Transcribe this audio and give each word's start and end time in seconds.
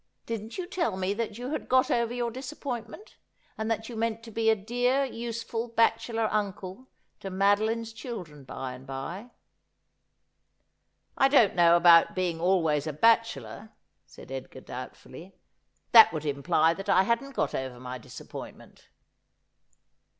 Didn't 0.25 0.57
you 0.57 0.65
tell 0.65 0.97
me 0.97 1.09
you 1.09 1.15
iiad 1.15 1.67
got 1.67 1.91
over 1.91 2.11
your 2.11 2.31
disappointment, 2.31 3.17
and 3.55 3.69
that 3.69 3.87
you 3.87 3.95
meant 3.95 4.23
to 4.23 4.31
be 4.31 4.49
a 4.49 4.55
dear 4.55 5.05
useful 5.05 5.67
bachelor 5.67 6.27
uncle 6.31 6.87
to 7.19 7.29
Madeline's 7.29 7.93
children 7.93 8.43
by 8.43 8.73
and 8.73 8.87
by 8.87 9.29
?''I 11.19 11.27
don't 11.27 11.53
know 11.53 11.75
about 11.75 12.15
being 12.15 12.41
always 12.41 12.87
a 12.87 12.93
bachelor,' 12.93 13.73
said 14.07 14.31
Edgar 14.31 14.61
doubtfully.' 14.61 15.35
That 15.91 16.11
would 16.11 16.25
imply 16.25 16.73
that 16.73 16.89
I 16.89 17.03
hadn't 17.03 17.35
got 17.35 17.53
over 17.53 17.79
my 17.79 17.99
disap 17.99 18.29
pointment.' 18.29 18.87